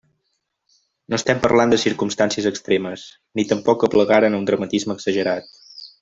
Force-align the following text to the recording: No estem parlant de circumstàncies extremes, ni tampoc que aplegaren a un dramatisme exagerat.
No 1.13 1.17
estem 1.17 1.41
parlant 1.43 1.73
de 1.75 1.79
circumstàncies 1.83 2.47
extremes, 2.51 3.03
ni 3.39 3.45
tampoc 3.51 3.79
que 3.83 3.89
aplegaren 3.91 4.39
a 4.39 4.41
un 4.43 4.47
dramatisme 4.51 4.97
exagerat. 5.01 5.53